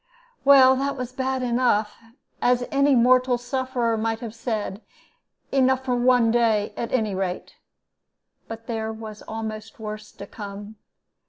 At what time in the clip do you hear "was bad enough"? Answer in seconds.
0.97-1.95